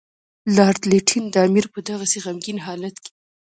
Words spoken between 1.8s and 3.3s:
دغسې غمګین حالت کې.